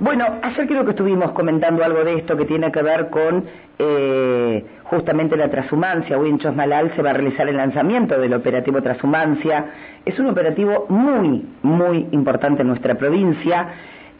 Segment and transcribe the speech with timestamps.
[0.00, 3.44] Bueno, ayer creo que estuvimos comentando algo de esto que tiene que ver con
[3.80, 6.16] eh, justamente la transhumancia.
[6.16, 9.66] Hoy en Chosmalal se va a realizar el lanzamiento del operativo Transhumancia.
[10.04, 13.66] Es un operativo muy, muy importante en nuestra provincia.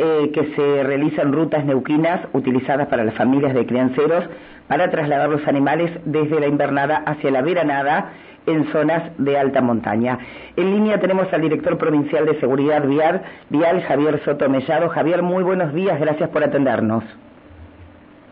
[0.00, 4.24] Eh, que se realiza en rutas neuquinas utilizadas para las familias de crianceros
[4.68, 8.12] para trasladar los animales desde la invernada hacia la veranada
[8.46, 10.20] en zonas de alta montaña.
[10.54, 14.88] En línea tenemos al director provincial de Seguridad Vial, Vial Javier Soto Mellado.
[14.88, 17.02] Javier, muy buenos días, gracias por atendernos.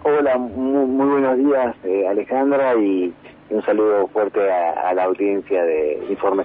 [0.04, 3.12] Hola, muy, buenos días eh, Alejandra y
[3.50, 6.44] un saludo fuerte a, la audiencia de Informe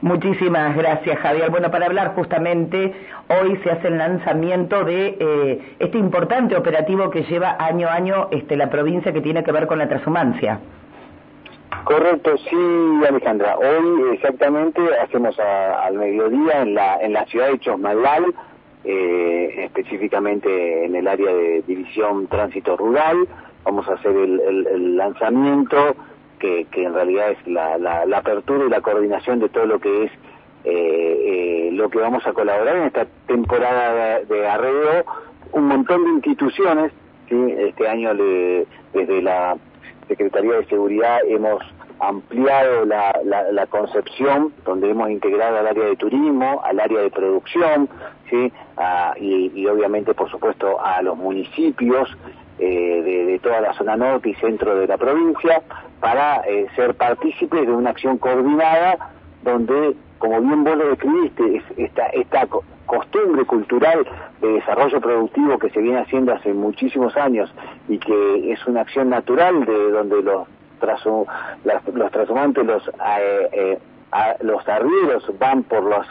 [0.00, 1.50] Muchísimas gracias, Javier.
[1.50, 2.92] Bueno, para hablar justamente,
[3.28, 8.28] hoy se hace el lanzamiento de eh, este importante operativo que lleva año a año
[8.30, 10.60] este, la provincia que tiene que ver con la transhumancia.
[11.84, 13.56] Correcto, sí, Alejandra.
[13.58, 18.34] Hoy exactamente hacemos al mediodía en la, en la ciudad de Chosmalal,
[18.84, 23.28] eh, específicamente en el área de división tránsito rural.
[23.64, 25.96] Vamos a hacer el, lanzamiento,
[26.38, 30.04] que, que, en realidad es la, la, apertura y la coordinación de todo lo que
[30.04, 30.12] es
[30.64, 35.04] eh, eh, lo que vamos a colaborar en esta temporada de, de arreo.
[35.52, 36.92] Un montón de instituciones,
[37.28, 39.56] este año le, desde la
[40.08, 41.62] Secretaría de Seguridad hemos
[42.00, 43.14] ampliado la,
[43.52, 47.88] la, concepción, donde hemos integrado al área de turismo, al área de producción,
[48.28, 48.52] ¿sí?
[49.20, 52.08] y, obviamente, por supuesto, a los municipios
[52.58, 55.62] eh, de, toda la zona norte y centro de la provincia,
[56.00, 59.10] para eh, ser partícipes de una acción coordinada
[59.42, 62.46] donde, como bien vos lo describiste, es esta, esta
[62.86, 64.06] costumbre cultural
[64.40, 67.52] de desarrollo productivo que se viene haciendo hace muchísimos años
[67.88, 70.48] y que es una acción natural de donde los
[71.94, 73.78] los transhumantes, los eh, eh
[75.38, 76.06] van por los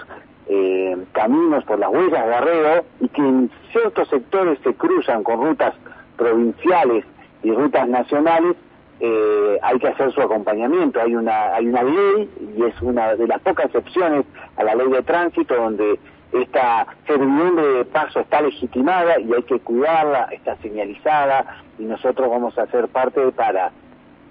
[0.47, 5.41] eh, caminos, por las huellas de arreo y que en ciertos sectores se cruzan con
[5.41, 5.73] rutas
[6.17, 7.05] provinciales
[7.43, 8.55] y rutas nacionales
[8.99, 11.01] eh, hay que hacer su acompañamiento.
[11.01, 14.25] Hay una, hay una ley y es una de las pocas excepciones
[14.55, 15.99] a la ley de tránsito donde
[16.31, 22.57] esta servidumbre de paso está legitimada y hay que cuidarla, está señalizada y nosotros vamos
[22.57, 23.71] a ser parte para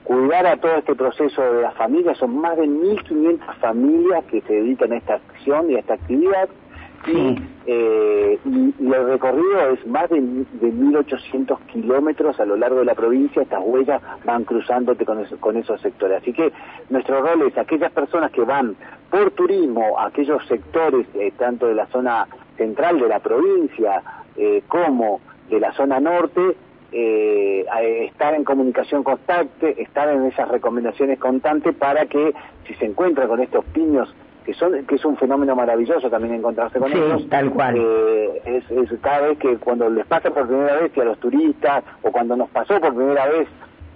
[0.04, 2.18] cuidar a todo este proceso de las familias.
[2.18, 6.48] Son más de 1.500 familias que se dedican a esta acción y a esta actividad
[7.06, 12.94] eh, y, el recorrido es más de, de 1.800 kilómetros a lo largo de la
[12.94, 16.22] provincia, estas huellas van cruzándote con, con esos sectores.
[16.22, 16.52] Así que
[16.90, 18.76] nuestro rol es aquellas personas que van
[19.10, 22.26] por turismo a aquellos sectores, eh, tanto de la zona
[22.56, 24.02] central de la provincia
[24.36, 26.56] eh, como de la zona norte,
[26.94, 32.34] estar en comunicación constante, estar en esas recomendaciones constantes para que
[32.66, 36.78] si se encuentra con estos piños que son que es un fenómeno maravilloso también encontrarse
[36.78, 37.76] con sí, tal cual.
[37.76, 41.18] Eh, es, es, cada vez que cuando les pasa por primera vez que a los
[41.18, 43.48] turistas o cuando nos pasó por primera vez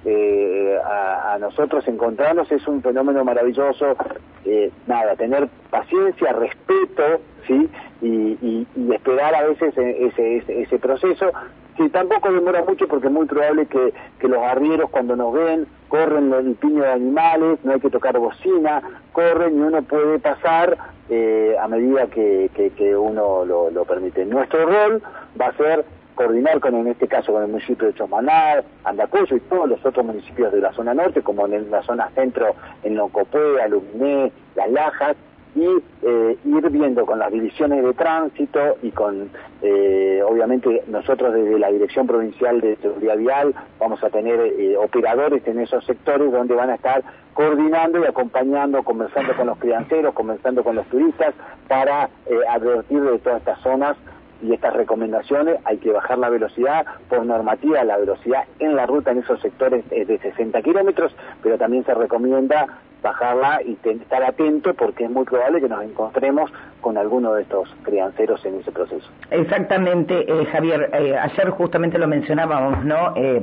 [0.04, 3.96] eh, a, nosotros encontrarnos es un fenómeno maravilloso.
[4.44, 7.68] Eh, nada, tener paciencia, respeto, sí,
[8.00, 10.06] y, y, esperar a veces ese,
[10.38, 11.32] ese, ese proceso
[11.76, 15.66] que tampoco demora mucho porque es muy probable que, que los arrieros cuando nos ven
[15.88, 18.82] corren el piño de animales, no hay que tocar bocina,
[19.12, 20.76] corren y uno puede pasar
[21.08, 24.24] eh, a medida que, que, uno lo, lo, permite.
[24.24, 25.02] Nuestro rol
[25.40, 29.40] va a ser coordinar con, en este caso, con el municipio de Chomanar, Andacoyo y
[29.40, 33.60] todos los otros municipios de la zona norte, como en la zona centro, en Locopé,
[33.62, 35.16] Aluminé, Las Lajas,
[35.56, 39.30] y eh, ir viendo con las divisiones de tránsito y con,
[39.62, 45.46] eh, obviamente, nosotros desde la Dirección Provincial de Seguridad Vial vamos a tener eh, operadores
[45.46, 47.02] en esos sectores donde van a estar
[47.32, 51.34] coordinando y acompañando, conversando con los crianceros, conversando con los turistas
[51.68, 52.10] para
[52.50, 53.96] advertir de todas estas zonas
[54.42, 55.58] y estas recomendaciones.
[55.64, 59.84] Hay que bajar la velocidad por normativa la velocidad en la ruta en esos sectores
[59.90, 62.66] es de 60 kilómetros pero también se recomienda
[63.06, 66.50] bajarla y estar atento porque es muy probable que nos encontremos
[66.80, 69.08] con alguno de estos crianceros en ese proceso.
[69.30, 73.12] Exactamente, eh, Javier, eh, ayer justamente lo mencionábamos, ¿no?
[73.16, 73.42] Eh,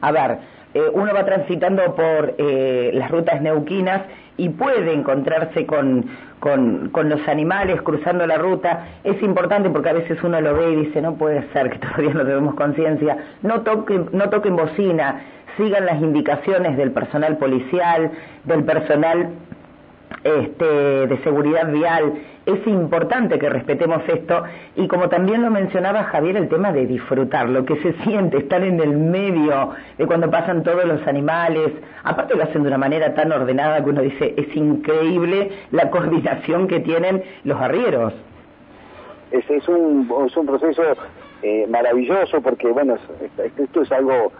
[0.00, 0.38] a ver,
[0.92, 4.02] uno va transitando por las rutas neuquinas
[4.36, 6.06] y puede encontrarse con,
[6.40, 8.86] con, con, los animales cruzando la ruta.
[9.04, 12.14] Es importante porque a veces uno lo ve y dice, no puede ser que todavía
[12.14, 15.22] no tenemos conciencia, no toquen, no toquen bocina,
[15.56, 18.10] sigan las indicaciones del personal policial,
[18.44, 19.28] del personal
[20.24, 20.64] este,
[21.06, 22.14] de seguridad vial.
[22.46, 24.42] Es importante que respetemos esto
[24.76, 28.62] y como también lo mencionaba Javier, el tema de disfrutar, lo que se siente, estar
[28.62, 33.14] en el medio de cuando pasan todos los animales, aparte lo hacen de una manera
[33.14, 38.12] tan ordenada que uno dice, es increíble la coordinación que tienen los arrieros.
[39.30, 40.82] Es, es, un, es un proceso
[41.42, 42.96] eh, maravilloso porque, bueno,
[43.58, 44.32] esto es algo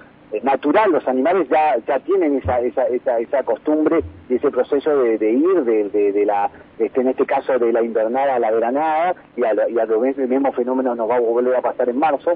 [0.42, 5.30] natural, los animales ya, ya tienen esa, esa, esa, esa costumbre y ese proceso de,
[5.30, 9.44] ir de, de, la, este, en este caso de la invernada a la veranada y
[9.44, 12.32] a, y a el mismo fenómeno nos va a volver a pasar en marzo.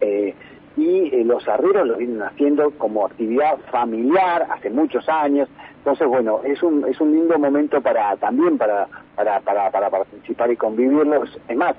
[0.00, 0.34] Eh,
[0.76, 5.48] y eh, los arrieros lo vienen haciendo como actividad familiar hace muchos años.
[5.78, 10.50] Entonces, bueno, es un, es un lindo momento para también para, para, para, para participar
[10.50, 11.38] y convivirlos.
[11.48, 11.76] Es más,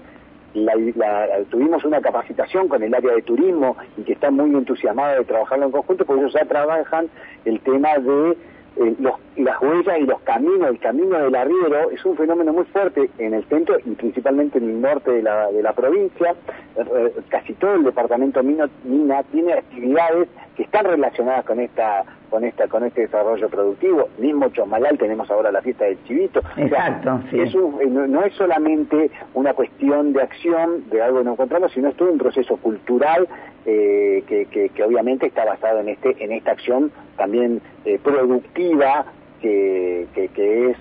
[1.49, 5.65] tuvimos una capacitación con el área de turismo y que está muy entusiasmada de trabajarlo
[5.65, 7.07] en conjunto, porque ellos ya trabajan
[7.45, 8.37] el tema de
[8.77, 12.65] eh, los, las huellas y los caminos, el camino del arriero es un fenómeno muy
[12.65, 16.35] fuerte en el centro y principalmente en el norte de la, de la provincia.
[16.75, 20.27] Eh, casi todo el departamento Mina tiene actividades
[20.57, 22.03] que están relacionadas con esta
[22.35, 24.09] con esta con este desarrollo productivo.
[24.17, 26.41] Mismo Chosmalal tenemos ahora la fiesta del chivito.
[26.57, 27.49] Exacto, eh,
[27.87, 32.11] no, es solamente una cuestión de acción, de algo que no encontramos, sino es todo
[32.11, 33.25] un proceso cultural
[33.65, 39.05] eh, que, que, obviamente está basado en este en esta acción también eh, productiva
[39.41, 40.77] que, que, es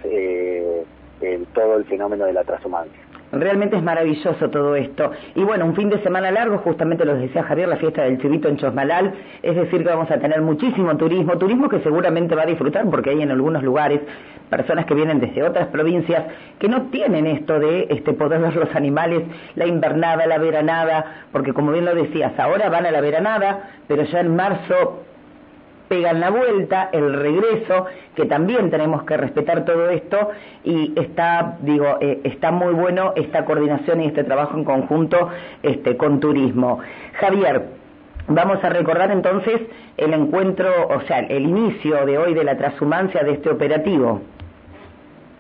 [1.21, 3.04] el, todo el fenómeno de la transhumancia.
[3.35, 5.11] Realmente es maravilloso todo esto.
[5.35, 8.49] Y bueno, un fin de semana largo, justamente lo decía Javier, la fiesta del chivito
[8.49, 12.47] en Chosmalal, es decir, que vamos a tener muchísimo turismo, turismo que seguramente va a
[12.47, 14.01] disfrutar porque hay en algunos lugares
[14.51, 16.25] personas que vienen desde otras provincias
[16.59, 19.23] que no tienen esto de este poder ver los animales,
[19.57, 24.05] la invernada, la veranada, porque como bien lo decías, ahora van a la veranada, pero
[24.05, 25.05] ya en marzo
[25.89, 30.31] pegan la vuelta, el regreso, que también tenemos que respetar todo esto
[30.65, 35.31] y está, digo, eh, está muy bueno esta coordinación y este trabajo en conjunto
[35.63, 36.81] este, con turismo.
[37.15, 37.65] Javier,
[38.29, 39.61] vamos a recordar entonces
[39.97, 44.21] el encuentro, o sea, el inicio de hoy de la transhumancia de este operativo.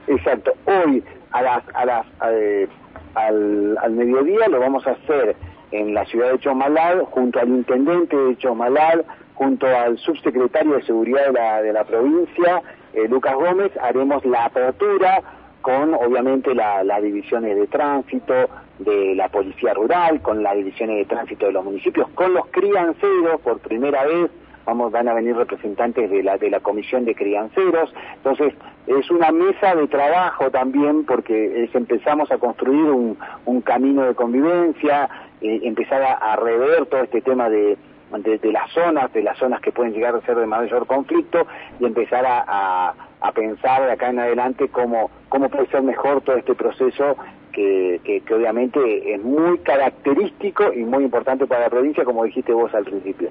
[0.07, 1.03] Exacto, hoy
[1.33, 2.69] a las, a las, eh,
[3.15, 5.35] al, al mediodía lo vamos a hacer
[5.73, 9.05] en la ciudad de Chomalal, junto al intendente de Chomalal,
[9.35, 14.47] junto al subsecretario de Seguridad de la, de la provincia, eh, Lucas Gómez, haremos la
[14.47, 15.23] apertura
[15.61, 18.35] con obviamente las divisiones de tránsito
[18.79, 23.41] de la Policía Rural, con las divisiones de tránsito de los municipios, con los crianceros.
[23.43, 24.31] Por primera vez,
[24.67, 28.53] vamos, van a venir representantes de la, de la Comisión de Crianceros, entonces
[28.87, 33.17] es una mesa de trabajo también porque empezamos a construir un,
[33.47, 35.09] un camino de convivencia,
[35.41, 37.79] eh, empezar a rever todo este tema de
[38.23, 41.47] de, las zonas, de las zonas que pueden llegar a ser de mayor conflicto
[41.81, 46.37] y empezar a, a, pensar de acá en adelante cómo, cómo puede ser mejor todo
[46.37, 47.17] este proceso
[47.53, 52.73] que, que, obviamente es muy característico y muy importante para la provincia, como dijiste vos
[52.75, 53.31] al principio.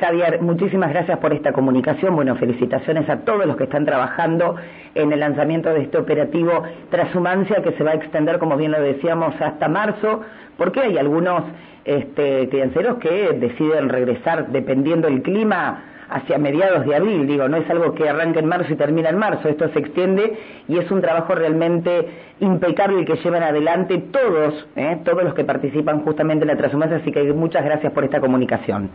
[0.00, 2.16] Javier, muchísimas gracias por esta comunicación.
[2.16, 4.56] Bueno, felicitaciones a todos los que están trabajando
[4.94, 8.80] en el lanzamiento de este operativo Transhumancia que se va a extender, como bien lo
[8.80, 10.22] decíamos, hasta marzo,
[10.56, 11.44] porque hay algunos
[11.84, 17.94] este, que deciden regresar dependiendo del clima hacia mediados de abril, digo, no es algo
[17.94, 20.36] que arranque en marzo y termina en marzo, esto se extiende
[20.66, 22.08] y es un trabajo realmente
[22.40, 24.98] impecable que llevan adelante todos, ¿eh?
[25.04, 28.90] todos los que participan justamente en la transhumancia, así que muchas gracias por esta comunicación.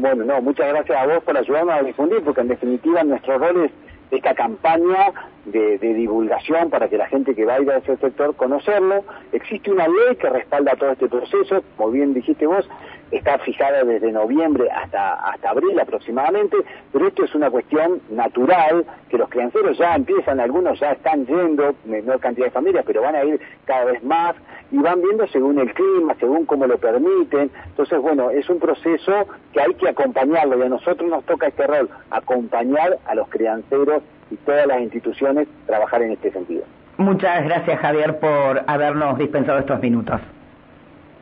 [0.00, 3.66] Bueno, no, muchas gracias a vos por ayudarnos a difundir, porque en definitiva nuestro rol
[3.66, 3.72] es
[4.10, 5.12] esta campaña
[5.46, 9.04] de, divulgación para que la gente que vaya a ese sector conocerlo.
[9.32, 12.68] Existe una ley que respalda todo este proceso, como bien dijiste vos,
[13.10, 16.56] está fijada desde noviembre hasta, hasta abril aproximadamente,
[16.92, 21.74] pero esto es una cuestión natural, que los crianceros ya empiezan, algunos ya están yendo,
[21.84, 24.36] menor cantidad de familias, pero van a ir cada vez más
[24.70, 27.50] y van viendo según el clima, según cómo lo permiten.
[27.66, 31.66] Entonces, bueno, es un proceso que hay que acompañarlo y a nosotros nos toca este
[31.66, 36.62] rol, acompañar a los crianceros y todas las instituciones trabajar en este sentido.
[36.96, 40.20] Muchas gracias Javier por habernos dispensado estos minutos.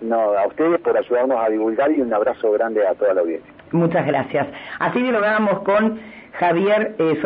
[0.00, 3.52] No, a ustedes por ayudarnos a divulgar y un abrazo grande a toda la audiencia.
[3.72, 4.46] Muchas gracias.
[4.78, 5.98] Así dialogamos con
[6.32, 7.20] Javier eh,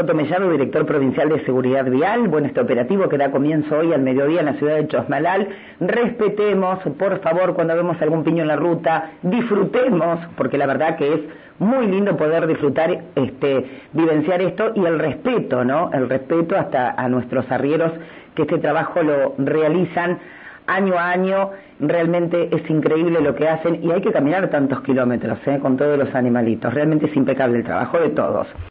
[0.53, 2.29] director provincial de Seguridad Vial.
[2.29, 5.49] Bueno, este operativo que da comienzo hoy al mediodía en la ciudad de Chosmalal.
[5.81, 11.13] Respetemos, por favor, cuando vemos algún piño en la ruta, disfrutemos, porque la verdad que
[11.13, 11.21] es
[11.59, 15.91] muy lindo poder disfrutar, este, vivenciar esto y el respeto, ¿no?
[15.93, 17.93] El respeto hasta a nuestros arrieros
[18.35, 20.19] que este trabajo lo realizan
[20.67, 21.51] año a año.
[21.81, 25.59] Realmente es increíble lo que hacen y hay que caminar tantos kilómetros ¿eh?
[25.61, 26.73] con todos los animalitos.
[26.73, 28.47] Realmente es impecable el trabajo de todos.